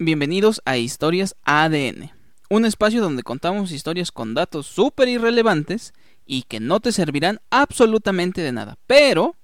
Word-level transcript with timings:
Bienvenidos 0.00 0.60
a 0.64 0.76
Historias 0.76 1.36
ADN, 1.44 2.10
un 2.50 2.64
espacio 2.64 3.00
donde 3.00 3.22
contamos 3.22 3.70
historias 3.70 4.10
con 4.10 4.34
datos 4.34 4.66
súper 4.66 5.06
irrelevantes 5.08 5.94
y 6.26 6.42
que 6.42 6.58
no 6.58 6.80
te 6.80 6.90
servirán 6.90 7.40
absolutamente 7.50 8.40
de 8.40 8.50
nada, 8.50 8.76
pero 8.88 9.36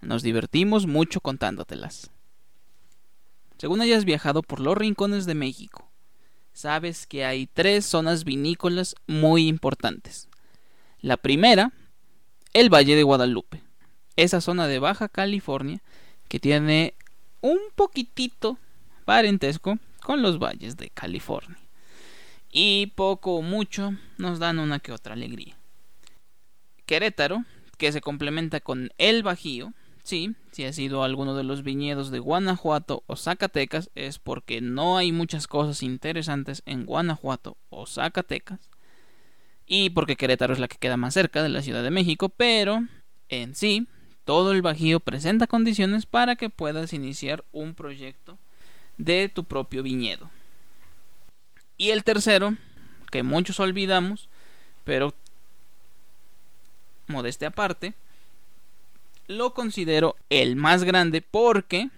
nos 0.00 0.22
divertimos 0.22 0.86
mucho 0.86 1.20
contándotelas. 1.20 2.10
Según 3.58 3.82
hayas 3.82 4.06
viajado 4.06 4.42
por 4.42 4.60
los 4.60 4.74
rincones 4.74 5.26
de 5.26 5.34
México, 5.34 5.90
sabes 6.54 7.06
que 7.06 7.26
hay 7.26 7.46
tres 7.46 7.84
zonas 7.84 8.24
vinícolas 8.24 8.94
muy 9.06 9.48
importantes. 9.48 10.30
La 11.02 11.18
primera, 11.18 11.72
el 12.54 12.72
Valle 12.72 12.96
de 12.96 13.02
Guadalupe, 13.02 13.62
esa 14.16 14.40
zona 14.40 14.66
de 14.66 14.78
Baja 14.78 15.10
California 15.10 15.82
que 16.28 16.40
tiene 16.40 16.94
un 17.42 17.58
poquitito 17.74 18.56
parentesco 19.04 19.78
con 20.00 20.22
los 20.22 20.38
valles 20.38 20.76
de 20.76 20.90
California. 20.90 21.58
Y 22.52 22.88
poco 22.96 23.36
o 23.36 23.42
mucho 23.42 23.94
nos 24.18 24.38
dan 24.38 24.58
una 24.58 24.80
que 24.80 24.92
otra 24.92 25.14
alegría. 25.14 25.56
Querétaro, 26.86 27.44
que 27.78 27.92
se 27.92 28.00
complementa 28.00 28.60
con 28.60 28.90
el 28.98 29.22
Bajío, 29.22 29.72
sí, 30.02 30.34
si 30.50 30.64
ha 30.64 30.72
sido 30.72 31.04
alguno 31.04 31.36
de 31.36 31.44
los 31.44 31.62
viñedos 31.62 32.10
de 32.10 32.18
Guanajuato 32.18 33.04
o 33.06 33.14
Zacatecas, 33.14 33.90
es 33.94 34.18
porque 34.18 34.60
no 34.60 34.98
hay 34.98 35.12
muchas 35.12 35.46
cosas 35.46 35.84
interesantes 35.84 36.62
en 36.66 36.86
Guanajuato 36.86 37.56
o 37.68 37.86
Zacatecas. 37.86 38.70
Y 39.66 39.90
porque 39.90 40.16
Querétaro 40.16 40.52
es 40.52 40.58
la 40.58 40.66
que 40.66 40.78
queda 40.78 40.96
más 40.96 41.14
cerca 41.14 41.44
de 41.44 41.48
la 41.48 41.62
Ciudad 41.62 41.84
de 41.84 41.92
México, 41.92 42.28
pero 42.28 42.82
en 43.28 43.54
sí, 43.54 43.86
todo 44.24 44.50
el 44.50 44.62
Bajío 44.62 44.98
presenta 44.98 45.46
condiciones 45.46 46.06
para 46.06 46.34
que 46.34 46.50
puedas 46.50 46.92
iniciar 46.92 47.44
un 47.52 47.74
proyecto 47.74 48.38
de 49.04 49.28
tu 49.28 49.44
propio 49.44 49.82
viñedo. 49.82 50.30
Y 51.76 51.90
el 51.90 52.04
tercero, 52.04 52.54
que 53.10 53.22
muchos 53.22 53.58
olvidamos, 53.58 54.28
pero 54.84 55.14
modeste 57.06 57.46
aparte, 57.46 57.94
lo 59.26 59.54
considero 59.54 60.16
el 60.28 60.56
más 60.56 60.84
grande 60.84 61.22
porque 61.22 61.88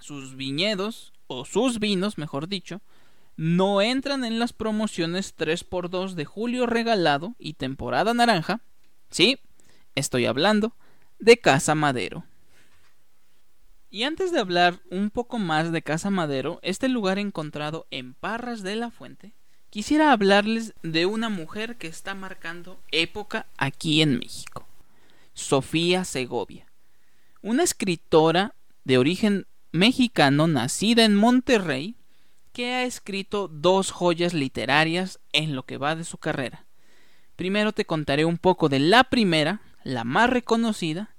sus 0.00 0.36
viñedos, 0.36 1.12
o 1.26 1.46
sus 1.46 1.78
vinos, 1.78 2.18
mejor 2.18 2.48
dicho, 2.48 2.82
no 3.36 3.80
entran 3.80 4.24
en 4.24 4.38
las 4.38 4.52
promociones 4.52 5.34
3x2 5.36 6.12
de 6.12 6.24
julio 6.26 6.66
regalado 6.66 7.34
y 7.38 7.54
temporada 7.54 8.12
naranja. 8.12 8.60
Sí, 9.10 9.40
estoy 9.94 10.26
hablando 10.26 10.74
de 11.18 11.38
Casa 11.38 11.74
Madero. 11.74 12.24
Y 13.94 14.02
antes 14.02 14.32
de 14.32 14.40
hablar 14.40 14.80
un 14.90 15.08
poco 15.08 15.38
más 15.38 15.70
de 15.70 15.80
Casa 15.80 16.10
Madero, 16.10 16.58
este 16.62 16.88
lugar 16.88 17.20
encontrado 17.20 17.86
en 17.92 18.14
Parras 18.14 18.64
de 18.64 18.74
la 18.74 18.90
Fuente, 18.90 19.34
quisiera 19.70 20.10
hablarles 20.10 20.74
de 20.82 21.06
una 21.06 21.28
mujer 21.28 21.76
que 21.76 21.86
está 21.86 22.12
marcando 22.16 22.80
época 22.90 23.46
aquí 23.56 24.02
en 24.02 24.18
México, 24.18 24.66
Sofía 25.32 26.04
Segovia, 26.04 26.66
una 27.40 27.62
escritora 27.62 28.56
de 28.82 28.98
origen 28.98 29.46
mexicano 29.70 30.48
nacida 30.48 31.04
en 31.04 31.14
Monterrey, 31.14 31.94
que 32.52 32.74
ha 32.74 32.82
escrito 32.82 33.46
dos 33.46 33.92
joyas 33.92 34.34
literarias 34.34 35.20
en 35.32 35.54
lo 35.54 35.62
que 35.66 35.78
va 35.78 35.94
de 35.94 36.02
su 36.02 36.18
carrera. 36.18 36.64
Primero 37.36 37.70
te 37.70 37.84
contaré 37.84 38.24
un 38.24 38.38
poco 38.38 38.68
de 38.68 38.80
la 38.80 39.04
primera, 39.04 39.60
la 39.84 40.02
más 40.02 40.30
reconocida, 40.30 41.13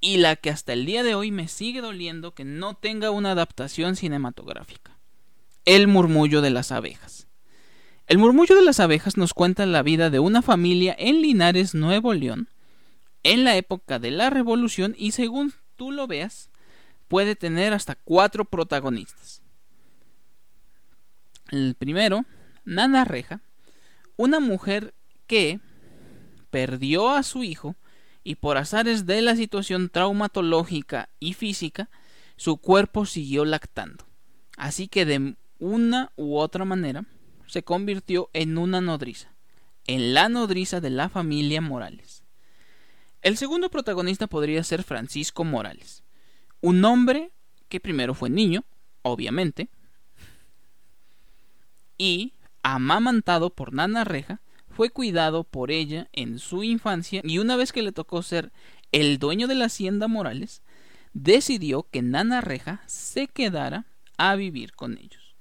y 0.00 0.18
la 0.18 0.36
que 0.36 0.50
hasta 0.50 0.72
el 0.72 0.86
día 0.86 1.02
de 1.02 1.14
hoy 1.14 1.30
me 1.30 1.48
sigue 1.48 1.80
doliendo 1.80 2.34
que 2.34 2.44
no 2.44 2.74
tenga 2.74 3.10
una 3.10 3.32
adaptación 3.32 3.96
cinematográfica. 3.96 4.96
El 5.64 5.88
murmullo 5.88 6.40
de 6.40 6.50
las 6.50 6.72
abejas. 6.72 7.26
El 8.06 8.18
murmullo 8.18 8.54
de 8.54 8.62
las 8.62 8.80
abejas 8.80 9.16
nos 9.16 9.34
cuenta 9.34 9.66
la 9.66 9.82
vida 9.82 10.08
de 10.08 10.18
una 10.18 10.40
familia 10.40 10.94
en 10.98 11.20
Linares, 11.20 11.74
Nuevo 11.74 12.14
León, 12.14 12.48
en 13.22 13.44
la 13.44 13.56
época 13.56 13.98
de 13.98 14.10
la 14.10 14.30
Revolución 14.30 14.94
y 14.96 15.10
según 15.10 15.52
tú 15.76 15.90
lo 15.90 16.06
veas, 16.06 16.50
puede 17.08 17.36
tener 17.36 17.72
hasta 17.72 17.96
cuatro 17.96 18.44
protagonistas. 18.44 19.42
El 21.50 21.74
primero, 21.74 22.24
Nana 22.64 23.04
Reja, 23.04 23.40
una 24.16 24.40
mujer 24.40 24.94
que 25.26 25.60
perdió 26.50 27.10
a 27.10 27.22
su 27.22 27.44
hijo 27.44 27.76
y 28.28 28.34
por 28.34 28.58
azares 28.58 29.06
de 29.06 29.22
la 29.22 29.36
situación 29.36 29.88
traumatológica 29.88 31.08
y 31.18 31.32
física, 31.32 31.88
su 32.36 32.58
cuerpo 32.58 33.06
siguió 33.06 33.46
lactando. 33.46 34.04
Así 34.58 34.86
que 34.86 35.06
de 35.06 35.36
una 35.58 36.12
u 36.14 36.36
otra 36.36 36.66
manera 36.66 37.06
se 37.46 37.62
convirtió 37.62 38.28
en 38.34 38.58
una 38.58 38.82
nodriza, 38.82 39.32
en 39.86 40.12
la 40.12 40.28
nodriza 40.28 40.82
de 40.82 40.90
la 40.90 41.08
familia 41.08 41.62
Morales. 41.62 42.22
El 43.22 43.38
segundo 43.38 43.70
protagonista 43.70 44.26
podría 44.26 44.62
ser 44.62 44.82
Francisco 44.82 45.44
Morales, 45.44 46.04
un 46.60 46.84
hombre 46.84 47.30
que 47.70 47.80
primero 47.80 48.12
fue 48.12 48.28
niño, 48.28 48.62
obviamente, 49.00 49.70
y 51.96 52.34
amamantado 52.62 53.48
por 53.48 53.72
Nana 53.72 54.04
Reja, 54.04 54.42
fue 54.78 54.90
cuidado 54.90 55.42
por 55.42 55.72
ella 55.72 56.08
en 56.12 56.38
su 56.38 56.62
infancia 56.62 57.20
y 57.24 57.38
una 57.38 57.56
vez 57.56 57.72
que 57.72 57.82
le 57.82 57.90
tocó 57.90 58.22
ser 58.22 58.52
el 58.92 59.18
dueño 59.18 59.48
de 59.48 59.56
la 59.56 59.64
hacienda 59.64 60.06
Morales, 60.06 60.62
decidió 61.12 61.88
que 61.90 62.00
Nana 62.00 62.40
Reja 62.40 62.84
se 62.86 63.26
quedara 63.26 63.86
a 64.18 64.36
vivir 64.36 64.76
con 64.76 64.96
ellos. 64.96 65.34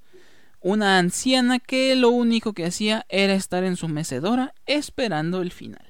Una 0.59 0.97
anciana 0.97 1.59
que 1.59 1.95
lo 1.95 2.09
único 2.09 2.53
que 2.53 2.65
hacía 2.65 3.05
era 3.09 3.35
estar 3.35 3.63
en 3.63 3.75
su 3.75 3.87
mecedora 3.87 4.55
esperando 4.65 5.43
el 5.43 5.51
final. 5.51 5.85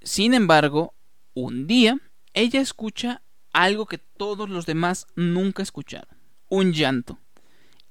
Sin 0.00 0.34
embargo, 0.34 0.94
un 1.34 1.66
día 1.66 1.98
ella 2.32 2.60
escucha 2.60 3.22
algo 3.52 3.86
que 3.86 3.98
todos 3.98 4.48
los 4.48 4.66
demás 4.66 5.08
nunca 5.16 5.64
escucharon. 5.64 6.16
Un 6.48 6.72
llanto. 6.72 7.18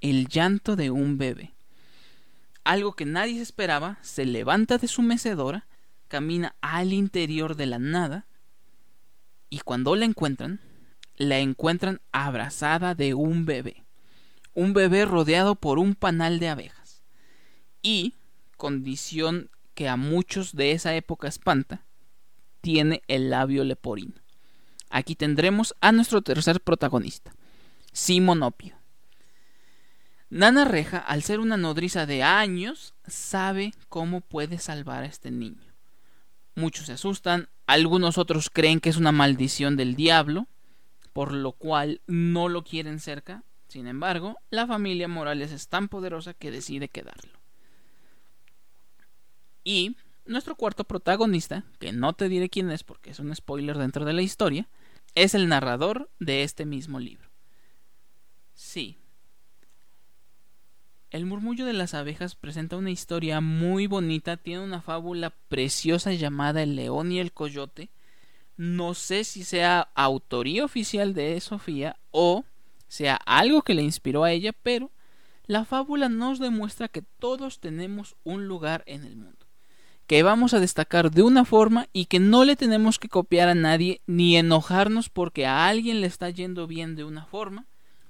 El 0.00 0.28
llanto 0.28 0.76
de 0.76 0.90
un 0.90 1.18
bebé 1.18 1.57
algo 2.68 2.92
que 2.92 3.06
nadie 3.06 3.36
se 3.36 3.42
esperaba, 3.44 3.96
se 4.02 4.26
levanta 4.26 4.76
de 4.76 4.88
su 4.88 5.00
mecedora, 5.00 5.66
camina 6.06 6.54
al 6.60 6.92
interior 6.92 7.56
de 7.56 7.64
la 7.64 7.78
nada, 7.78 8.26
y 9.48 9.60
cuando 9.60 9.96
la 9.96 10.04
encuentran, 10.04 10.60
la 11.16 11.38
encuentran 11.38 12.02
abrazada 12.12 12.94
de 12.94 13.14
un 13.14 13.46
bebé, 13.46 13.86
un 14.52 14.74
bebé 14.74 15.06
rodeado 15.06 15.54
por 15.54 15.78
un 15.78 15.94
panal 15.94 16.40
de 16.40 16.50
abejas, 16.50 17.02
y, 17.80 18.12
condición 18.58 19.48
que 19.72 19.88
a 19.88 19.96
muchos 19.96 20.54
de 20.54 20.72
esa 20.72 20.94
época 20.94 21.26
espanta, 21.26 21.86
tiene 22.60 23.00
el 23.08 23.30
labio 23.30 23.64
leporino. 23.64 24.20
Aquí 24.90 25.14
tendremos 25.14 25.74
a 25.80 25.90
nuestro 25.90 26.20
tercer 26.20 26.60
protagonista, 26.60 27.32
Simonopio. 27.94 28.77
Nana 30.30 30.66
Reja, 30.66 30.98
al 30.98 31.22
ser 31.22 31.40
una 31.40 31.56
nodriza 31.56 32.04
de 32.04 32.22
años, 32.22 32.94
sabe 33.06 33.72
cómo 33.88 34.20
puede 34.20 34.58
salvar 34.58 35.02
a 35.02 35.06
este 35.06 35.30
niño. 35.30 35.72
Muchos 36.54 36.86
se 36.86 36.92
asustan, 36.92 37.48
algunos 37.66 38.18
otros 38.18 38.50
creen 38.50 38.80
que 38.80 38.90
es 38.90 38.98
una 38.98 39.12
maldición 39.12 39.76
del 39.76 39.94
diablo, 39.94 40.46
por 41.14 41.32
lo 41.32 41.52
cual 41.52 42.02
no 42.06 42.48
lo 42.48 42.62
quieren 42.62 43.00
cerca. 43.00 43.42
Sin 43.68 43.86
embargo, 43.86 44.36
la 44.50 44.66
familia 44.66 45.08
Morales 45.08 45.50
es 45.50 45.68
tan 45.68 45.88
poderosa 45.88 46.34
que 46.34 46.50
decide 46.50 46.88
quedarlo. 46.88 47.38
Y 49.64 49.96
nuestro 50.26 50.56
cuarto 50.56 50.84
protagonista, 50.84 51.64
que 51.78 51.92
no 51.92 52.12
te 52.12 52.28
diré 52.28 52.50
quién 52.50 52.70
es 52.70 52.84
porque 52.84 53.10
es 53.10 53.18
un 53.18 53.34
spoiler 53.34 53.78
dentro 53.78 54.04
de 54.04 54.12
la 54.12 54.22
historia, 54.22 54.68
es 55.14 55.34
el 55.34 55.48
narrador 55.48 56.10
de 56.18 56.42
este 56.42 56.66
mismo 56.66 57.00
libro. 57.00 57.28
Sí, 58.54 58.98
el 61.10 61.24
murmullo 61.24 61.64
de 61.64 61.72
las 61.72 61.94
abejas 61.94 62.34
presenta 62.34 62.76
una 62.76 62.90
historia 62.90 63.40
muy 63.40 63.86
bonita, 63.86 64.36
tiene 64.36 64.62
una 64.62 64.82
fábula 64.82 65.30
preciosa 65.48 66.12
llamada 66.12 66.62
El 66.62 66.76
león 66.76 67.12
y 67.12 67.18
el 67.18 67.32
coyote. 67.32 67.88
No 68.56 68.92
sé 68.94 69.24
si 69.24 69.44
sea 69.44 69.88
autoría 69.94 70.64
oficial 70.64 71.14
de 71.14 71.40
Sofía 71.40 71.96
o 72.10 72.44
sea 72.88 73.16
algo 73.24 73.62
que 73.62 73.74
le 73.74 73.82
inspiró 73.82 74.24
a 74.24 74.32
ella, 74.32 74.52
pero 74.52 74.90
la 75.46 75.64
fábula 75.64 76.08
nos 76.08 76.38
demuestra 76.38 76.88
que 76.88 77.02
todos 77.02 77.60
tenemos 77.60 78.16
un 78.24 78.46
lugar 78.46 78.82
en 78.86 79.04
el 79.04 79.16
mundo, 79.16 79.46
que 80.06 80.22
vamos 80.22 80.52
a 80.52 80.60
destacar 80.60 81.10
de 81.10 81.22
una 81.22 81.46
forma 81.46 81.88
y 81.92 82.06
que 82.06 82.18
no 82.18 82.44
le 82.44 82.56
tenemos 82.56 82.98
que 82.98 83.08
copiar 83.08 83.48
a 83.48 83.54
nadie 83.54 84.02
ni 84.06 84.36
enojarnos 84.36 85.08
porque 85.08 85.46
a 85.46 85.68
alguien 85.68 86.02
le 86.02 86.06
está 86.06 86.28
yendo 86.28 86.66
bien 86.66 86.96
de 86.96 87.04
una 87.04 87.24
forma 87.24 87.66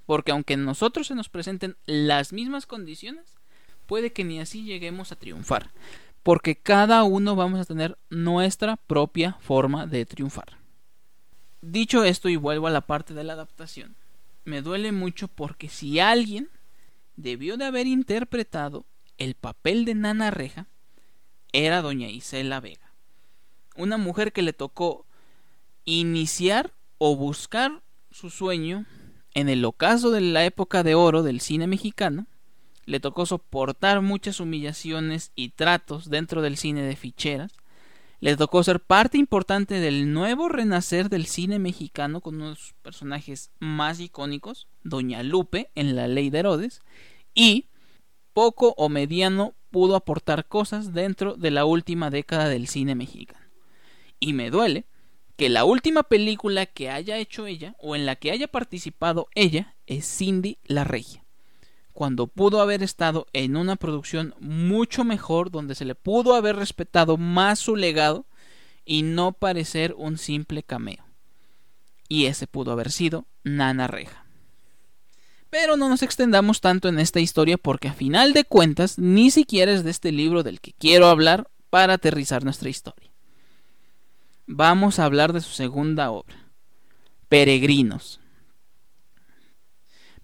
porque 0.08 0.32
aunque 0.32 0.56
nosotros 0.56 1.06
se 1.06 1.14
nos 1.14 1.28
presenten 1.28 1.76
las 1.84 2.32
mismas 2.32 2.64
condiciones, 2.64 3.37
puede 3.84 4.10
que 4.10 4.25
ni 4.25 4.40
así 4.40 4.64
lleguemos 4.64 5.12
a 5.12 5.16
triunfar, 5.16 5.70
porque 6.22 6.56
cada 6.56 7.05
uno 7.05 7.37
vamos 7.37 7.60
a 7.60 7.66
tener 7.66 7.99
nuestra 8.08 8.76
propia 8.76 9.34
forma 9.34 9.87
de 9.87 10.06
triunfar. 10.06 10.56
Dicho 11.60 12.05
esto 12.05 12.31
y 12.31 12.37
vuelvo 12.37 12.69
a 12.69 12.70
la 12.70 12.81
parte 12.81 13.12
de 13.12 13.22
la 13.22 13.34
adaptación, 13.34 13.96
me 14.46 14.62
duele 14.62 14.93
mucho 14.93 15.28
porque 15.28 15.69
si 15.69 16.00
alguien 16.00 16.49
debió 17.16 17.58
de 17.58 17.66
haber 17.66 17.87
interpretado 17.87 18.87
el 19.19 19.34
papel 19.34 19.84
de 19.84 19.94
Nana 19.94 20.31
Reja, 20.31 20.69
era 21.52 21.82
doña 21.82 22.08
Isela 22.08 22.61
Vega. 22.61 22.94
Una 23.76 23.99
mujer 23.99 24.32
que 24.32 24.40
le 24.40 24.54
tocó 24.54 25.04
iniciar 25.84 26.72
o 26.96 27.14
buscar 27.14 27.82
su 28.11 28.31
sueño 28.31 28.87
en 29.34 29.48
el 29.48 29.64
ocaso 29.64 30.10
de 30.10 30.20
la 30.20 30.44
época 30.44 30.82
de 30.82 30.94
oro 30.94 31.22
del 31.22 31.40
cine 31.40 31.66
mexicano, 31.66 32.26
le 32.84 33.00
tocó 33.00 33.26
soportar 33.26 34.00
muchas 34.00 34.40
humillaciones 34.40 35.32
y 35.34 35.50
tratos 35.50 36.08
dentro 36.08 36.40
del 36.42 36.56
cine 36.56 36.82
de 36.82 36.96
ficheras, 36.96 37.52
le 38.20 38.36
tocó 38.36 38.64
ser 38.64 38.80
parte 38.80 39.19
importante 39.19 39.78
del 39.78 40.12
nuevo 40.12 40.48
renacer 40.48 41.08
del 41.08 41.26
cine 41.26 41.58
mexicano 41.58 42.20
con 42.20 42.36
unos 42.36 42.75
personajes 42.82 43.50
más 43.60 44.00
icónicos, 44.00 44.66
Doña 44.82 45.22
Lupe 45.22 45.70
en 45.75 45.94
La 45.94 46.08
Ley 46.08 46.30
de 46.30 46.40
Herodes, 46.40 46.82
y 47.34 47.66
poco 48.32 48.75
o 48.76 48.88
mediano 48.88 49.54
pudo 49.70 49.94
aportar 49.94 50.46
cosas 50.46 50.92
dentro 50.94 51.34
de 51.34 51.50
la 51.50 51.64
última 51.64 52.10
década 52.10 52.48
del 52.48 52.66
cine 52.66 52.94
mexicano. 52.94 53.46
Y 54.19 54.32
me 54.32 54.50
duele 54.50 54.86
que 55.38 55.49
la 55.49 55.64
última 55.64 56.02
película 56.02 56.67
que 56.67 56.90
haya 56.90 57.17
hecho 57.17 57.46
ella 57.46 57.76
o 57.79 57.94
en 57.94 58.06
la 58.06 58.17
que 58.17 58.32
haya 58.32 58.49
participado 58.49 59.29
ella 59.37 59.76
es 59.87 60.05
Cindy 60.05 60.58
la 60.64 60.82
Regia, 60.82 61.23
cuando 61.93 62.26
pudo 62.26 62.61
haber 62.61 62.82
estado 62.82 63.29
en 63.32 63.56
una 63.56 63.76
producción 63.76 64.35
mucho 64.40 65.05
mejor 65.05 65.52
donde 65.52 65.76
se 65.76 65.85
le 65.85 65.94
pudo 65.94 66.35
haber 66.35 66.56
respetado 66.56 67.17
más 67.17 67.61
su 67.61 67.76
legado 67.76 68.26
y 68.85 69.02
no 69.02 69.31
parecer 69.31 69.94
un 69.96 70.19
simple 70.19 70.64
cameo. 70.64 71.05
Y 72.08 72.26
ese 72.26 72.49
pudo 72.49 72.73
haber 72.73 72.90
sido 72.90 73.25
Nana 73.44 73.87
Reja. 73.87 74.25
Pero 75.50 75.76
no 75.76 75.88
nos 75.88 76.02
extendamos 76.02 76.61
tanto 76.61 76.88
en 76.88 76.99
esta 76.99 77.20
historia 77.20 77.58
porque 77.58 77.87
a 77.87 77.93
final 77.93 78.32
de 78.32 78.43
cuentas 78.43 78.99
ni 78.99 79.31
siquiera 79.31 79.70
es 79.70 79.85
de 79.85 79.93
este 79.93 80.11
libro 80.11 80.43
del 80.43 80.61
que 80.61 80.73
quiero 80.73 81.06
hablar 81.06 81.49
para 81.70 81.93
aterrizar 81.93 82.43
nuestra 82.43 82.70
historia 82.70 83.07
vamos 84.48 84.98
a 84.98 85.04
hablar 85.04 85.32
de 85.32 85.42
su 85.42 85.50
segunda 85.50 86.10
obra, 86.10 86.34
Peregrinos. 87.28 88.18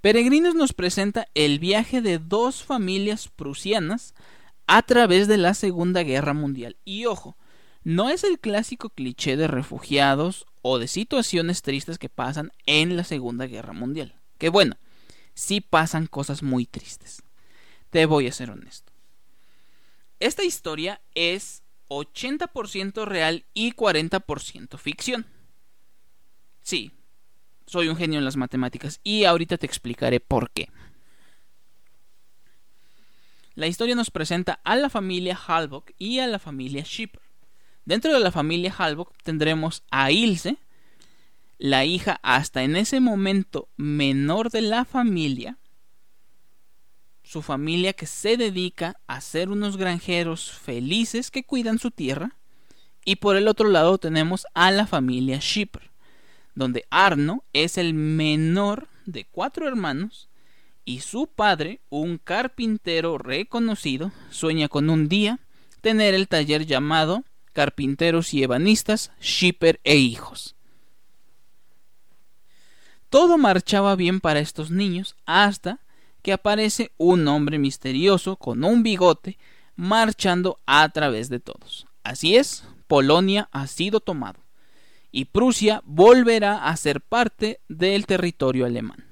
Peregrinos 0.01 0.55
nos 0.55 0.73
presenta 0.73 1.27
el 1.35 1.59
viaje 1.59 2.01
de 2.01 2.19
dos 2.19 2.65
familias 2.65 3.29
prusianas 3.29 4.15
a 4.67 4.83
través 4.83 5.29
de 5.29 5.37
la 5.37 5.55
Segunda 5.55 6.03
Guerra 6.03 6.33
Mundial. 6.33 6.77
Y 6.85 7.05
ojo, 7.07 7.37
no 7.85 8.09
es 8.09 8.25
el 8.25 8.39
clásico 8.39 8.91
cliché 8.91 9.37
de 9.37 9.47
refugiados 9.47 10.47
o 10.63 10.79
de 10.79 10.89
situaciones 10.89 11.63
tristes 11.63 11.99
que 11.99 12.09
pasan 12.09 12.51
en 12.67 12.97
la 12.97 13.05
Segunda 13.05 13.47
Guerra 13.47 13.73
Mundial. 13.73 14.15
Que 14.39 14.49
bueno, 14.49 14.77
sí 15.35 15.61
pasan 15.61 16.07
cosas 16.07 16.43
muy 16.43 16.67
tristes. 16.67 17.23
Te 17.91 18.07
voy 18.07 18.27
a 18.27 18.33
ser 18.33 18.51
honesto. 18.51 18.93
Esta 20.19 20.45
historia 20.45 21.03
es 21.15 21.64
80% 22.03 23.05
real 23.05 23.45
y 23.55 23.73
40% 23.73 24.79
ficción. 24.79 25.27
Sí, 26.63 26.93
soy 27.67 27.89
un 27.89 27.97
genio 27.97 28.19
en 28.19 28.25
las 28.25 28.37
matemáticas 28.37 29.01
y 29.03 29.25
ahorita 29.25 29.59
te 29.59 29.67
explicaré 29.67 30.21
por 30.21 30.51
qué. 30.51 30.69
La 33.55 33.67
historia 33.67 33.95
nos 33.95 34.11
presenta 34.11 34.61
a 34.65 34.75
la 34.75 34.91
familia 34.91 35.39
Halbok 35.47 35.93
y 35.97 36.19
a 36.19 36.27
la 36.27 36.39
familia 36.39 36.83
Shipper. 36.85 37.23
Dentro 37.85 38.13
de 38.13 38.21
la 38.21 38.33
familia 38.33 38.75
Halbok 38.77 39.15
tendremos 39.23 39.85
a 39.91 40.11
Ilse, 40.11 40.57
la 41.59 41.85
hija 41.85 42.19
hasta 42.23 42.63
en 42.65 42.77
ese 42.77 42.99
momento 42.99 43.69
menor 43.77 44.51
de 44.51 44.63
la 44.63 44.85
familia, 44.85 45.59
su 47.35 47.43
familia 47.43 47.95
que 47.95 48.07
se 48.07 48.37
dedica 48.37 49.01
a 49.09 49.21
ser 49.21 49.49
unos 49.49 49.77
granjeros 49.77 50.53
felices 50.53 51.33
que 51.33 51.43
cuidan 51.43 51.81
su 51.81 51.91
tierra. 51.91 52.37
Y 53.05 53.17
por 53.17 53.35
el 53.35 53.49
otro 53.49 53.69
lado 53.69 53.99
tenemos 53.99 54.47
a 54.55 54.71
la 54.71 54.87
familia 54.87 55.41
Shipper, 55.41 55.91
donde 56.55 56.87
Arno 56.91 57.43
es 57.53 57.77
el 57.77 57.93
menor 57.93 58.87
de 59.05 59.25
cuatro 59.25 59.67
hermanos 59.67 60.29
y 60.85 61.01
su 61.01 61.27
padre, 61.27 61.81
un 61.91 62.19
carpintero 62.19 63.19
reconocido, 63.19 64.13
sueña 64.31 64.69
con 64.69 64.89
un 64.89 65.09
día 65.09 65.41
tener 65.81 66.15
el 66.15 66.29
taller 66.29 66.67
llamado 66.67 67.25
Carpinteros 67.53 68.33
y 68.33 68.45
Ebanistas, 68.45 69.11
Shipper 69.21 69.81
e 69.83 69.97
Hijos. 69.97 70.55
Todo 73.11 73.39
marchaba 73.39 73.97
bien 73.97 74.21
para 74.21 74.39
estos 74.39 74.71
niños 74.71 75.17
hasta 75.27 75.81
que 76.25 76.33
aparece 76.33 76.91
un 76.97 77.29
hombre 77.29 77.59
misterioso 77.59 78.37
con 78.37 78.65
un 78.65 78.83
bigote 78.83 79.39
marchando 79.77 80.59
a 80.65 80.89
través 80.89 81.29
de 81.29 81.39
todos. 81.39 81.87
Así 82.03 82.35
es, 82.35 82.65
Polonia 82.87 83.51
ha 83.53 83.67
sido 83.67 84.01
tomado 84.01 84.41
y 85.13 85.27
Prusia 85.27 85.83
volverá 85.85 86.65
a 86.67 86.75
ser 86.79 87.03
parte 87.03 87.61
del 87.69 88.07
territorio 88.07 88.65
alemán. 88.65 89.05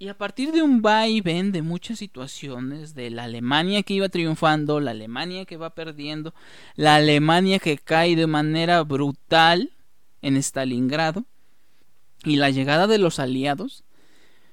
Y 0.00 0.08
a 0.08 0.18
partir 0.18 0.50
de 0.50 0.62
un 0.62 0.82
va 0.84 1.06
y 1.06 1.20
ven 1.20 1.52
de 1.52 1.62
muchas 1.62 2.00
situaciones, 2.00 2.96
de 2.96 3.10
la 3.10 3.24
Alemania 3.24 3.84
que 3.84 3.94
iba 3.94 4.08
triunfando, 4.08 4.80
la 4.80 4.90
Alemania 4.90 5.44
que 5.44 5.56
va 5.56 5.70
perdiendo, 5.70 6.34
la 6.74 6.96
Alemania 6.96 7.60
que 7.60 7.78
cae 7.78 8.16
de 8.16 8.26
manera 8.26 8.82
brutal 8.82 9.70
en 10.20 10.36
Stalingrado, 10.36 11.24
y 12.24 12.36
la 12.36 12.50
llegada 12.50 12.86
de 12.88 12.98
los 12.98 13.18
aliados, 13.18 13.84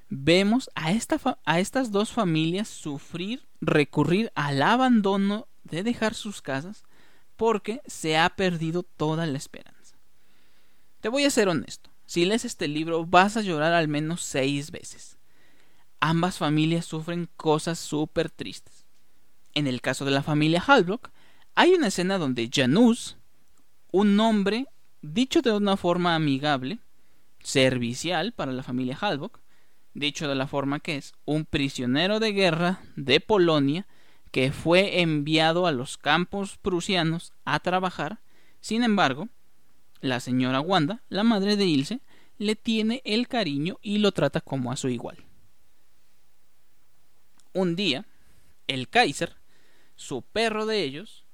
vemos 0.08 0.70
a, 0.74 0.92
esta 0.92 1.18
a 1.44 1.60
estas 1.60 1.92
dos 1.92 2.12
familias 2.12 2.68
sufrir, 2.68 3.46
recurrir 3.60 4.32
al 4.34 4.62
abandono 4.62 5.46
de 5.64 5.82
dejar 5.82 6.14
sus 6.14 6.42
casas 6.42 6.84
porque 7.36 7.82
se 7.86 8.16
ha 8.16 8.28
perdido 8.30 8.82
toda 8.82 9.26
la 9.26 9.38
esperanza. 9.38 9.96
Te 11.00 11.08
voy 11.08 11.24
a 11.24 11.30
ser 11.30 11.48
honesto, 11.48 11.90
si 12.06 12.24
lees 12.24 12.44
este 12.44 12.68
libro 12.68 13.04
vas 13.06 13.36
a 13.36 13.42
llorar 13.42 13.74
al 13.74 13.86
menos 13.86 14.22
seis 14.22 14.70
veces. 14.70 15.18
Ambas 16.00 16.38
familias 16.38 16.86
sufren 16.86 17.28
cosas 17.36 17.78
súper 17.78 18.30
tristes. 18.30 18.86
En 19.54 19.66
el 19.66 19.80
caso 19.80 20.04
de 20.04 20.12
la 20.12 20.22
familia 20.22 20.62
Halbrook, 20.66 21.10
hay 21.54 21.74
una 21.74 21.88
escena 21.88 22.18
donde 22.18 22.48
Janus, 22.52 23.16
un 23.90 24.18
hombre 24.20 24.66
dicho 25.02 25.42
de 25.42 25.52
una 25.52 25.76
forma 25.76 26.14
amigable, 26.14 26.78
servicial 27.42 28.32
para 28.32 28.52
la 28.52 28.62
familia 28.62 28.96
Halbrook, 29.00 29.40
dicho 29.94 30.28
de 30.28 30.34
la 30.34 30.46
forma 30.46 30.80
que 30.80 30.96
es, 30.96 31.14
un 31.24 31.44
prisionero 31.44 32.20
de 32.20 32.32
guerra 32.32 32.80
de 32.96 33.20
Polonia 33.20 33.86
que 34.30 34.52
fue 34.52 35.00
enviado 35.00 35.66
a 35.66 35.72
los 35.72 35.96
campos 35.98 36.58
prusianos 36.58 37.32
a 37.44 37.60
trabajar. 37.60 38.20
Sin 38.60 38.82
embargo, 38.82 39.28
la 40.00 40.20
señora 40.20 40.60
Wanda, 40.60 41.02
la 41.08 41.24
madre 41.24 41.56
de 41.56 41.66
Ilse, 41.66 42.00
le 42.38 42.54
tiene 42.54 43.02
el 43.04 43.26
cariño 43.26 43.78
y 43.82 43.98
lo 43.98 44.12
trata 44.12 44.40
como 44.40 44.70
a 44.70 44.76
su 44.76 44.88
igual. 44.88 45.24
Un 47.52 47.74
día, 47.74 48.06
el 48.66 48.88
Kaiser, 48.88 49.36
su 49.96 50.22
perro 50.22 50.66
de 50.66 50.82
ellos, 50.84 51.24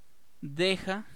deja 0.40 1.06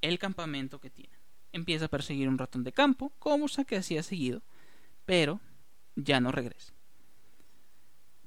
el 0.00 0.18
campamento 0.18 0.80
que 0.80 0.90
tiene. 0.90 1.12
Empieza 1.52 1.86
a 1.86 1.88
perseguir 1.88 2.28
un 2.28 2.38
ratón 2.38 2.64
de 2.64 2.72
campo, 2.72 3.12
como 3.18 3.46
que 3.66 3.76
hacía 3.76 4.02
seguido, 4.02 4.42
pero 5.04 5.40
ya 5.94 6.20
no 6.20 6.32
regresa. 6.32 6.75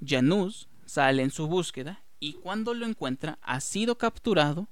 Janus 0.05 0.67
sale 0.85 1.23
en 1.23 1.31
su 1.31 1.47
búsqueda 1.47 2.03
y 2.19 2.33
cuando 2.33 2.73
lo 2.73 2.85
encuentra 2.85 3.39
ha 3.41 3.59
sido 3.59 3.97
capturado 3.97 4.67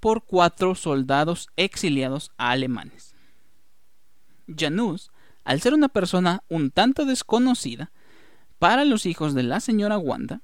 por 0.00 0.24
cuatro 0.24 0.74
soldados 0.74 1.48
exiliados 1.56 2.32
alemanes. 2.36 3.14
Janus, 4.48 5.10
al 5.44 5.60
ser 5.60 5.74
una 5.74 5.88
persona 5.88 6.42
un 6.48 6.70
tanto 6.70 7.04
desconocida, 7.04 7.92
para 8.58 8.84
los 8.84 9.06
hijos 9.06 9.34
de 9.34 9.42
la 9.42 9.60
señora 9.60 9.98
Wanda, 9.98 10.40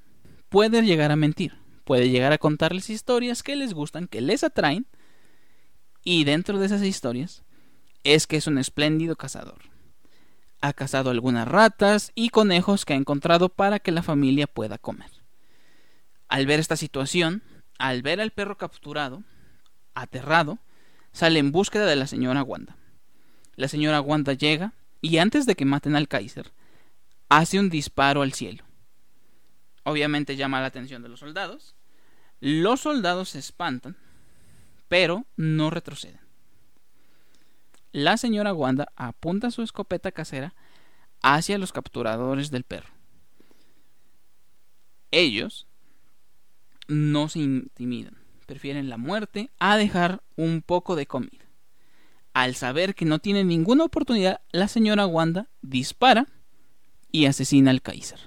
puede 0.49 0.83
llegar 0.83 1.12
a 1.12 1.16
mentir, 1.16 1.54
puede 1.85 2.11
llegar 2.11 2.33
a 2.33 2.38
contarles 2.38 2.90
historias 2.90 3.42
que 3.42 3.57
les 3.57 3.75
gustan, 3.75 4.09
que 4.09 4.21
les 4.21 4.42
atraen, 4.42 4.87
y 6.04 6.25
dentro 6.25 6.59
de 6.59 6.66
esas 6.66 6.83
historias 6.83 7.45
es 8.04 8.26
que 8.26 8.37
es 8.37 8.47
un 8.47 8.59
espléndido 8.59 9.16
cazador 9.16 9.78
ha 10.61 10.73
cazado 10.73 11.11
algunas 11.11 11.47
ratas 11.47 12.12
y 12.15 12.31
conejos 12.31 12.85
que 12.85 12.95
ha 12.95 12.97
encontrado 12.97 13.49
para 13.49 13.79
que 13.79 13.93
la 13.93 14.03
familia 14.03 14.47
pueda 14.47 14.79
comer. 14.79 15.11
Al 16.29 16.47
ver 16.47 16.61
esta 16.61 16.77
situación, 16.77 17.43
al 17.79 18.03
ver 18.03 18.21
al 18.21 18.33
perro 18.33 18.59
capturado, 18.59 19.23
aterrado, 19.95 20.59
sale 21.12 21.38
en 21.38 21.53
búsqueda 21.53 21.87
de 21.87 21.97
la 21.97 22.07
señora 22.07 22.43
Wanda. 22.43 22.77
La 23.57 23.69
señora 23.69 24.00
Wanda 24.00 24.33
llega 24.33 24.73
y 25.00 25.19
antes 25.19 25.47
de 25.47 25.55
que 25.55 25.65
maten 25.65 25.97
al 25.97 26.09
Kaiser, 26.09 26.53
hace 27.29 27.59
un 27.59 27.71
disparo 27.71 28.23
al 28.23 28.33
cielo. 28.33 28.65
Obviamente 29.85 30.37
llama 30.37 30.61
la 30.61 30.67
atención 30.67 31.03
de 31.03 31.09
los 31.09 31.21
soldados. 31.21 31.75
Los 32.41 32.81
soldados 32.81 33.31
se 33.31 33.38
espantan, 33.38 33.97
pero 34.88 35.25
no 35.37 35.71
retroceden 35.71 36.28
la 37.92 38.16
señora 38.16 38.52
Wanda 38.52 38.92
apunta 38.97 39.50
su 39.50 39.62
escopeta 39.62 40.12
casera 40.12 40.54
hacia 41.23 41.59
los 41.59 41.73
capturadores 41.73 42.50
del 42.50 42.64
perro. 42.64 42.90
Ellos 45.11 45.66
no 46.87 47.28
se 47.28 47.40
intimidan, 47.40 48.18
prefieren 48.47 48.88
la 48.88 48.99
muerte 48.99 49.50
a 49.59 49.76
dejar 49.76 50.23
un 50.37 50.62
poco 50.62 50.97
de 50.97 51.07
comida. 51.07 51.47
Al 52.35 52.54
saber 52.54 52.95
que 52.95 53.04
no 53.04 53.18
tiene 53.18 53.45
ninguna 53.45 53.85
oportunidad, 53.85 54.40
la 54.52 54.68
señora 54.68 55.07
Wanda 55.07 55.49
dispara 55.62 56.26
y 57.11 57.26
asesina 57.26 57.71
al 57.71 57.83
Kaiser. 57.83 58.21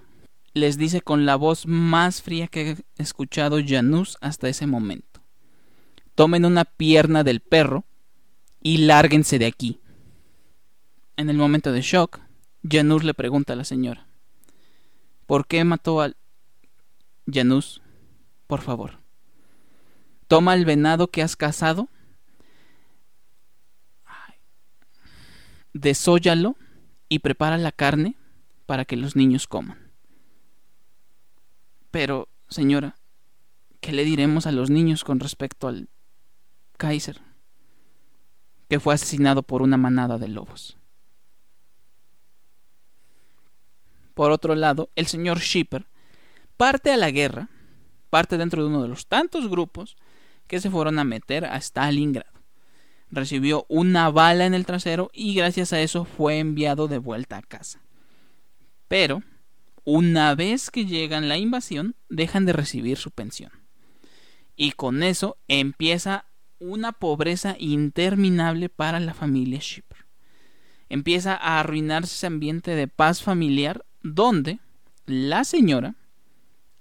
Les 0.53 0.77
dice 0.77 1.01
con 1.01 1.25
la 1.25 1.35
voz 1.37 1.65
más 1.65 2.21
fría 2.21 2.47
que 2.47 2.71
he 2.71 2.77
escuchado 3.01 3.59
Janus 3.65 4.17
hasta 4.19 4.49
ese 4.49 4.67
momento. 4.67 5.21
Tomen 6.15 6.43
una 6.43 6.65
pierna 6.65 7.23
del 7.23 7.39
perro 7.39 7.85
y 8.61 8.77
lárguense 8.77 9.39
de 9.39 9.47
aquí. 9.47 9.79
En 11.17 11.29
el 11.29 11.37
momento 11.37 11.71
de 11.71 11.81
shock, 11.81 12.19
Janus 12.67 13.03
le 13.03 13.13
pregunta 13.13 13.53
a 13.53 13.55
la 13.55 13.63
señora, 13.63 14.07
¿por 15.25 15.47
qué 15.47 15.63
mató 15.63 16.01
al... 16.01 16.15
Janus, 17.31 17.81
por 18.47 18.61
favor, 18.61 18.99
toma 20.27 20.53
el 20.53 20.65
venado 20.65 21.07
que 21.07 21.21
has 21.21 21.35
cazado, 21.35 21.89
desóllalo 25.73 26.55
y 27.09 27.19
prepara 27.19 27.57
la 27.57 27.71
carne 27.71 28.15
para 28.65 28.85
que 28.85 28.97
los 28.97 29.15
niños 29.15 29.47
coman. 29.47 29.91
Pero, 31.91 32.29
señora, 32.49 32.95
¿qué 33.79 33.91
le 33.91 34.03
diremos 34.03 34.47
a 34.47 34.51
los 34.51 34.69
niños 34.69 35.03
con 35.03 35.19
respecto 35.19 35.67
al 35.67 35.89
Kaiser, 36.77 37.21
que 38.71 38.79
fue 38.79 38.93
asesinado 38.93 39.43
por 39.43 39.61
una 39.61 39.75
manada 39.75 40.17
de 40.17 40.29
lobos? 40.29 40.77
Por 44.13 44.31
otro 44.31 44.55
lado, 44.55 44.89
el 44.95 45.07
señor 45.07 45.39
Shipper 45.39 45.87
parte 46.55 46.89
a 46.89 46.95
la 46.95 47.11
guerra, 47.11 47.49
parte 48.09 48.37
dentro 48.37 48.61
de 48.63 48.69
uno 48.69 48.81
de 48.81 48.87
los 48.87 49.07
tantos 49.07 49.49
grupos 49.49 49.97
que 50.47 50.61
se 50.61 50.71
fueron 50.71 50.99
a 50.99 51.03
meter 51.03 51.43
a 51.43 51.59
Stalingrado. 51.59 52.31
Recibió 53.09 53.65
una 53.67 54.09
bala 54.09 54.45
en 54.45 54.53
el 54.53 54.65
trasero 54.65 55.11
y 55.13 55.35
gracias 55.35 55.73
a 55.73 55.81
eso 55.81 56.05
fue 56.05 56.39
enviado 56.39 56.87
de 56.87 56.97
vuelta 56.97 57.39
a 57.39 57.41
casa. 57.41 57.81
Pero, 58.87 59.21
una 59.83 60.33
vez 60.33 60.71
que 60.71 60.85
llegan 60.85 61.27
la 61.27 61.37
invasión, 61.37 61.97
dejan 62.07 62.45
de 62.45 62.53
recibir 62.53 62.97
su 62.97 63.11
pensión. 63.11 63.51
Y 64.55 64.71
con 64.71 65.03
eso 65.03 65.35
empieza 65.49 66.30
una 66.61 66.91
pobreza 66.91 67.55
interminable 67.59 68.69
para 68.69 68.99
la 68.99 69.15
familia 69.15 69.59
Shipper. 69.59 70.05
Empieza 70.89 71.35
a 71.35 71.59
arruinarse 71.59 72.13
ese 72.13 72.27
ambiente 72.27 72.71
de 72.75 72.87
paz 72.87 73.23
familiar 73.23 73.83
donde 74.03 74.59
la 75.05 75.43
señora 75.43 75.95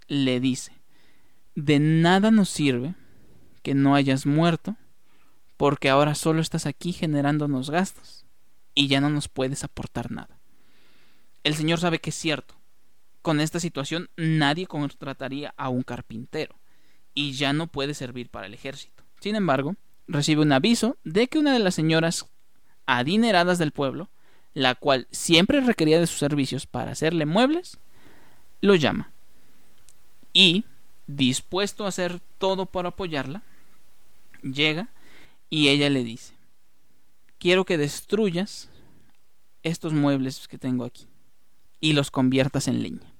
le 0.06 0.38
dice, 0.38 0.82
de 1.54 1.78
nada 1.78 2.30
nos 2.30 2.50
sirve 2.50 2.94
que 3.62 3.74
no 3.74 3.94
hayas 3.94 4.26
muerto, 4.26 4.76
porque 5.56 5.88
ahora 5.88 6.14
solo 6.14 6.40
estás 6.40 6.66
aquí 6.66 6.92
generándonos 6.92 7.70
gastos 7.70 8.26
y 8.74 8.88
ya 8.88 9.00
no 9.00 9.08
nos 9.08 9.28
puedes 9.28 9.64
aportar 9.64 10.10
nada. 10.10 10.40
El 11.42 11.54
señor 11.54 11.80
sabe 11.80 12.00
que 12.00 12.10
es 12.10 12.16
cierto. 12.16 12.54
Con 13.22 13.40
esta 13.40 13.60
situación 13.60 14.10
nadie 14.16 14.66
contrataría 14.66 15.54
a 15.56 15.68
un 15.70 15.82
carpintero 15.82 16.58
y 17.14 17.32
ya 17.32 17.52
no 17.52 17.66
puede 17.66 17.94
servir 17.94 18.30
para 18.30 18.46
el 18.46 18.54
ejército. 18.54 19.04
Sin 19.20 19.36
embargo, 19.36 19.76
recibe 20.08 20.42
un 20.42 20.52
aviso 20.52 20.96
de 21.04 21.28
que 21.28 21.38
una 21.38 21.52
de 21.52 21.58
las 21.60 21.74
señoras 21.74 22.26
adineradas 22.86 23.58
del 23.58 23.72
pueblo 23.72 24.08
la 24.54 24.74
cual 24.74 25.06
siempre 25.10 25.60
requería 25.60 26.00
de 26.00 26.06
sus 26.06 26.18
servicios 26.18 26.66
para 26.66 26.92
hacerle 26.92 27.26
muebles, 27.26 27.78
lo 28.60 28.74
llama. 28.74 29.10
Y, 30.32 30.64
dispuesto 31.06 31.84
a 31.84 31.88
hacer 31.88 32.20
todo 32.38 32.66
para 32.66 32.90
apoyarla, 32.90 33.42
llega 34.42 34.88
y 35.48 35.68
ella 35.68 35.90
le 35.90 36.04
dice, 36.04 36.34
quiero 37.38 37.64
que 37.64 37.78
destruyas 37.78 38.68
estos 39.62 39.92
muebles 39.92 40.48
que 40.48 40.58
tengo 40.58 40.84
aquí 40.84 41.06
y 41.80 41.92
los 41.92 42.10
conviertas 42.10 42.68
en 42.68 42.82
leña. 42.82 43.12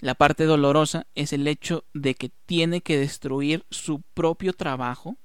La 0.00 0.14
parte 0.14 0.44
dolorosa 0.44 1.06
es 1.14 1.32
el 1.32 1.46
hecho 1.46 1.84
de 1.92 2.14
que 2.14 2.30
tiene 2.46 2.80
que 2.80 2.98
destruir 2.98 3.64
su 3.70 4.00
propio 4.14 4.52
trabajo 4.52 5.16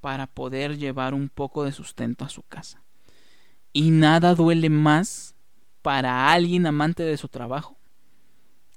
para 0.00 0.26
poder 0.26 0.78
llevar 0.78 1.12
un 1.12 1.28
poco 1.28 1.64
de 1.64 1.72
sustento 1.72 2.24
a 2.24 2.28
su 2.28 2.42
casa. 2.42 2.82
Y 3.72 3.90
nada 3.90 4.34
duele 4.34 4.70
más 4.70 5.34
para 5.82 6.32
alguien 6.32 6.66
amante 6.66 7.02
de 7.02 7.16
su 7.16 7.28
trabajo 7.28 7.76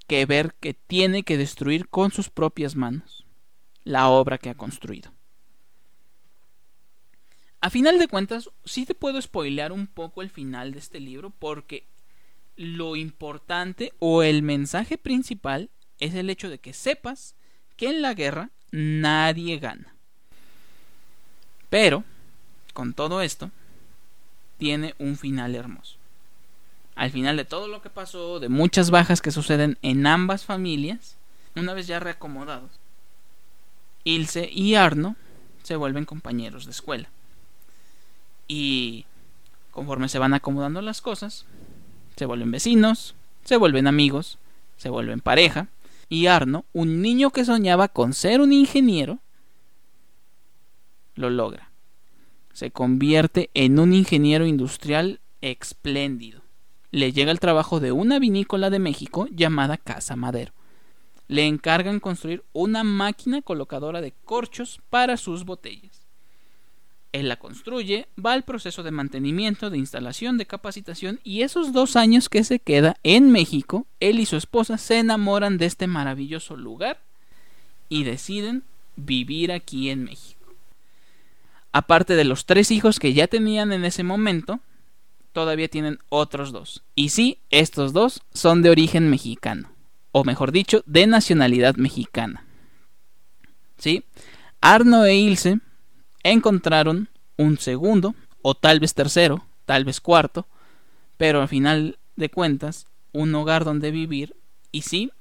que 0.07 0.25
ver 0.25 0.53
que 0.59 0.73
tiene 0.73 1.23
que 1.23 1.37
destruir 1.37 1.87
con 1.89 2.11
sus 2.11 2.29
propias 2.29 2.75
manos 2.75 3.25
la 3.83 4.09
obra 4.09 4.37
que 4.37 4.49
ha 4.49 4.55
construido. 4.55 5.11
A 7.61 7.69
final 7.69 7.97
de 7.97 8.07
cuentas, 8.07 8.49
sí 8.65 8.85
te 8.85 8.93
puedo 8.93 9.21
spoilear 9.21 9.71
un 9.71 9.87
poco 9.87 10.21
el 10.21 10.29
final 10.29 10.73
de 10.73 10.79
este 10.79 10.99
libro 10.99 11.29
porque 11.29 11.87
lo 12.55 12.95
importante 12.95 13.93
o 13.99 14.23
el 14.23 14.43
mensaje 14.43 14.97
principal 14.97 15.69
es 15.99 16.13
el 16.13 16.29
hecho 16.29 16.49
de 16.49 16.59
que 16.59 16.73
sepas 16.73 17.35
que 17.75 17.89
en 17.89 18.01
la 18.01 18.13
guerra 18.13 18.49
nadie 18.71 19.57
gana. 19.57 19.95
Pero, 21.69 22.03
con 22.73 22.93
todo 22.93 23.21
esto, 23.21 23.51
tiene 24.57 24.93
un 24.99 25.17
final 25.17 25.55
hermoso. 25.55 25.97
Al 26.95 27.11
final 27.11 27.37
de 27.37 27.45
todo 27.45 27.67
lo 27.67 27.81
que 27.81 27.89
pasó, 27.89 28.39
de 28.39 28.49
muchas 28.49 28.91
bajas 28.91 29.21
que 29.21 29.31
suceden 29.31 29.77
en 29.81 30.05
ambas 30.05 30.45
familias, 30.45 31.17
una 31.55 31.73
vez 31.73 31.87
ya 31.87 31.99
reacomodados, 31.99 32.71
Ilse 34.03 34.49
y 34.51 34.75
Arno 34.75 35.15
se 35.63 35.75
vuelven 35.75 36.05
compañeros 36.05 36.65
de 36.65 36.71
escuela. 36.71 37.09
Y 38.47 39.05
conforme 39.71 40.09
se 40.09 40.19
van 40.19 40.33
acomodando 40.33 40.81
las 40.81 41.01
cosas, 41.01 41.45
se 42.15 42.25
vuelven 42.25 42.51
vecinos, 42.51 43.15
se 43.43 43.57
vuelven 43.57 43.87
amigos, 43.87 44.37
se 44.77 44.89
vuelven 44.89 45.19
pareja, 45.19 45.67
y 46.09 46.27
Arno, 46.27 46.65
un 46.73 47.01
niño 47.01 47.31
que 47.31 47.45
soñaba 47.45 47.87
con 47.87 48.13
ser 48.13 48.41
un 48.41 48.53
ingeniero, 48.53 49.19
lo 51.15 51.29
logra 51.29 51.73
se 52.53 52.71
convierte 52.71 53.49
en 53.55 53.79
un 53.79 53.93
ingeniero 53.93 54.45
industrial 54.45 55.19
espléndido. 55.41 56.41
Le 56.91 57.11
llega 57.11 57.31
el 57.31 57.39
trabajo 57.39 57.79
de 57.79 57.91
una 57.91 58.19
vinícola 58.19 58.69
de 58.69 58.79
México 58.79 59.27
llamada 59.31 59.77
Casa 59.77 60.15
Madero. 60.15 60.53
Le 61.27 61.47
encargan 61.47 61.99
construir 61.99 62.43
una 62.53 62.83
máquina 62.83 63.41
colocadora 63.41 64.01
de 64.01 64.13
corchos 64.23 64.79
para 64.89 65.17
sus 65.17 65.45
botellas. 65.45 66.02
Él 67.13 67.29
la 67.29 67.37
construye, 67.37 68.07
va 68.23 68.33
al 68.33 68.43
proceso 68.43 68.83
de 68.83 68.91
mantenimiento, 68.91 69.69
de 69.69 69.77
instalación, 69.77 70.37
de 70.37 70.45
capacitación 70.45 71.21
y 71.23 71.43
esos 71.43 71.71
dos 71.71 71.95
años 71.95 72.27
que 72.27 72.43
se 72.43 72.59
queda 72.59 72.97
en 73.03 73.31
México, 73.31 73.87
él 74.01 74.19
y 74.19 74.25
su 74.25 74.35
esposa 74.35 74.77
se 74.77 74.99
enamoran 74.99 75.57
de 75.57 75.67
este 75.67 75.87
maravilloso 75.87 76.57
lugar 76.57 76.99
y 77.87 78.03
deciden 78.03 78.63
vivir 78.97 79.51
aquí 79.51 79.89
en 79.89 80.03
México 80.03 80.43
aparte 81.73 82.15
de 82.15 82.23
los 82.23 82.45
tres 82.45 82.71
hijos 82.71 82.99
que 82.99 83.13
ya 83.13 83.27
tenían 83.27 83.73
en 83.73 83.83
ese 83.83 84.03
momento, 84.03 84.61
todavía 85.33 85.67
tienen 85.67 85.99
otros 86.07 86.53
dos. 86.53 86.83
Y 86.95 87.09
sí, 87.09 87.39
estos 87.49 87.91
dos 87.91 88.21
son 88.33 88.61
de 88.61 88.69
origen 88.69 89.09
mexicano, 89.09 89.71
o 90.13 90.23
mejor 90.23 90.53
dicho, 90.53 90.83
de 90.85 91.07
nacionalidad 91.07 91.75
mexicana. 91.75 92.45
¿Sí? 93.77 94.05
Arno 94.61 95.03
e 95.03 95.15
Ilse 95.15 95.59
encontraron 96.23 97.09
un 97.37 97.57
segundo, 97.57 98.15
o 98.41 98.55
tal 98.55 98.79
vez 98.79 98.93
tercero, 98.93 99.45
tal 99.65 99.85
vez 99.85 100.01
cuarto, 100.01 100.47
pero 101.17 101.41
al 101.41 101.47
final 101.47 101.97
de 102.15 102.29
cuentas, 102.29 102.87
un 103.11 103.33
hogar 103.35 103.63
donde 103.63 103.91
vivir, 103.91 104.35
y 104.71 104.81
sí, 104.81 105.11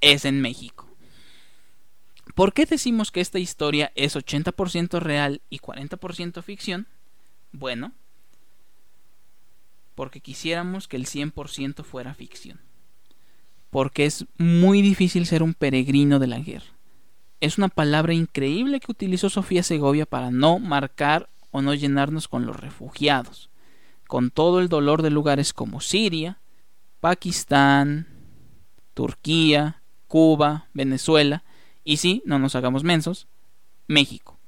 es 0.00 0.24
en 0.24 0.40
México. 0.40 0.88
¿Por 2.34 2.52
qué 2.52 2.64
decimos 2.64 3.10
que 3.10 3.20
esta 3.20 3.38
historia 3.38 3.92
es 3.94 4.16
80% 4.16 5.00
real 5.00 5.42
y 5.50 5.58
40% 5.58 6.42
ficción? 6.42 6.86
Bueno, 7.52 7.92
porque 9.94 10.20
quisiéramos 10.20 10.88
que 10.88 10.96
el 10.96 11.06
100% 11.06 11.84
fuera 11.84 12.14
ficción. 12.14 12.60
Porque 13.70 14.06
es 14.06 14.26
muy 14.38 14.82
difícil 14.82 15.26
ser 15.26 15.42
un 15.42 15.54
peregrino 15.54 16.18
de 16.18 16.26
la 16.26 16.38
guerra. 16.38 16.71
Es 17.42 17.58
una 17.58 17.66
palabra 17.66 18.14
increíble 18.14 18.78
que 18.78 18.92
utilizó 18.92 19.28
Sofía 19.28 19.64
Segovia 19.64 20.06
para 20.06 20.30
no 20.30 20.60
marcar 20.60 21.28
o 21.50 21.60
no 21.60 21.74
llenarnos 21.74 22.28
con 22.28 22.46
los 22.46 22.54
refugiados, 22.54 23.50
con 24.06 24.30
todo 24.30 24.60
el 24.60 24.68
dolor 24.68 25.02
de 25.02 25.10
lugares 25.10 25.52
como 25.52 25.80
Siria, 25.80 26.38
Pakistán, 27.00 28.06
Turquía, 28.94 29.82
Cuba, 30.06 30.68
Venezuela, 30.72 31.42
y 31.82 31.96
sí, 31.96 32.22
no 32.26 32.38
nos 32.38 32.54
hagamos 32.54 32.84
mensos, 32.84 33.26
México. 33.88 34.38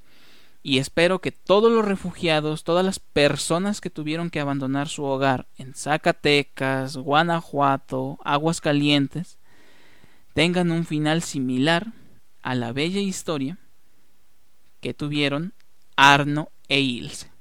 y 0.63 0.79
espero 0.79 1.19
que 1.19 1.33
todos 1.33 1.73
los 1.73 1.85
refugiados, 1.85 2.63
todas 2.63 2.87
las 2.87 3.01
personas 3.01 3.81
que 3.81 3.91
tuvieron 3.91 4.31
que 4.31 4.39
abandonar 4.39 4.87
su 4.89 5.03
hogar 5.03 5.49
en 5.59 5.75
Zacatecas, 5.75 6.97
Guanajuato, 6.97 8.21
Aguascalientes, 8.25 9.37
tengan 10.33 10.71
un 10.71 10.87
final 10.87 11.23
similar 11.23 11.93
a 12.45 12.55
la 12.55 12.73
bella 12.73 13.01
historia 13.01 13.59
que 14.81 14.93
tuvieron 14.93 15.55
Arno 15.97 16.53
e 16.69 16.79
Ilse. 16.79 17.34